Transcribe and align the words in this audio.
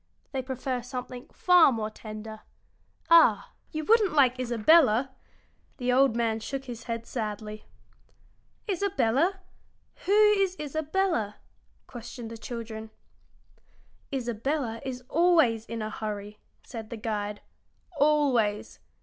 They 0.31 0.41
prefer 0.41 0.81
something 0.81 1.27
far 1.31 1.71
more 1.71 1.91
tender. 1.91 2.41
Ah, 3.11 3.51
you 3.71 3.85
wouldn't 3.85 4.13
like 4.13 4.39
Isabella!" 4.39 5.11
The 5.77 5.93
old 5.93 6.15
man 6.15 6.39
shook 6.39 6.65
his 6.65 6.85
head 6.85 7.05
sadly. 7.05 7.65
"Isabella! 8.67 9.41
Who 10.07 10.11
is 10.31 10.57
Isabella?" 10.59 11.35
questioned 11.85 12.31
the 12.31 12.37
children. 12.39 12.89
"Isabella 14.11 14.81
is 14.83 15.03
always 15.07 15.67
in 15.67 15.83
a 15.83 15.91
hurry," 15.91 16.39
said 16.63 16.89
the 16.89 16.97
guide 16.97 17.41
"always. 17.99 18.79